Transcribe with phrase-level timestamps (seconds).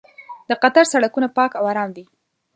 [0.49, 2.05] د قطر سړکونه پاک او ارام دي.